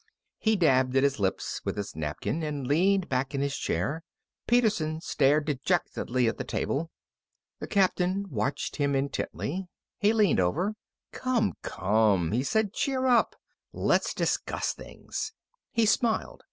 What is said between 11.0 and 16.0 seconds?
"Come, come," he said. "Cheer up! Let's discuss things." He